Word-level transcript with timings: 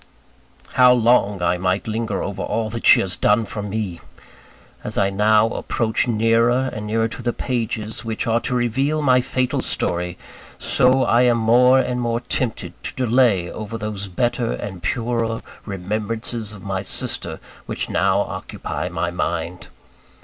How 0.69 0.91
long 0.91 1.43
I 1.43 1.57
might 1.59 1.87
linger 1.87 2.23
over 2.23 2.41
all 2.41 2.71
that 2.71 2.87
she 2.87 3.01
has 3.01 3.15
done 3.15 3.45
for 3.45 3.61
me! 3.61 3.99
As 4.83 4.97
I 4.97 5.11
now 5.11 5.49
approach 5.51 6.07
nearer 6.07 6.71
and 6.73 6.87
nearer 6.87 7.07
to 7.09 7.21
the 7.21 7.31
pages 7.33 8.03
which 8.03 8.25
are 8.25 8.39
to 8.39 8.55
reveal 8.55 9.03
my 9.03 9.21
fatal 9.21 9.61
story, 9.61 10.17
so 10.57 11.03
I 11.03 11.21
am 11.21 11.37
more 11.37 11.77
and 11.77 12.01
more 12.01 12.19
tempted 12.21 12.73
to 12.83 12.95
delay 12.95 13.51
over 13.51 13.77
those 13.77 14.07
better 14.07 14.53
and 14.53 14.81
purer 14.81 15.43
remembrances 15.67 16.51
of 16.51 16.63
my 16.63 16.81
sister 16.81 17.39
which 17.67 17.87
now 17.87 18.21
occupy 18.21 18.89
my 18.89 19.11
mind. 19.11 19.67